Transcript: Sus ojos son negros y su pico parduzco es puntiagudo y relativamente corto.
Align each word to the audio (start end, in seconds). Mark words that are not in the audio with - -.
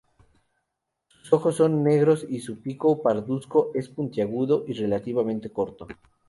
Sus 1.21 1.31
ojos 1.31 1.57
son 1.57 1.83
negros 1.83 2.25
y 2.27 2.39
su 2.39 2.59
pico 2.59 3.03
parduzco 3.03 3.69
es 3.75 3.87
puntiagudo 3.87 4.63
y 4.67 4.73
relativamente 4.73 5.51
corto. 5.53 5.85